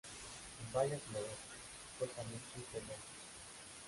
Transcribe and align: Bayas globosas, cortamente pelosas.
Bayas 0.73 0.99
globosas, 1.11 1.37
cortamente 1.99 2.59
pelosas. 2.73 2.97